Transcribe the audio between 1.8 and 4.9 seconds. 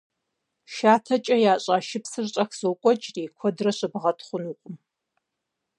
шыпсыр щӀэх зокӀуэкӀри, куэдрэ щыбгъэт хъунукъым.